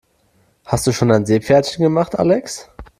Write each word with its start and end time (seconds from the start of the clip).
Hast 0.65 0.87
du 0.87 0.93
schon 0.93 1.09
dein 1.09 1.27
Seepferdchen 1.27 1.83
gemacht, 1.83 2.17
Alex? 2.17 2.67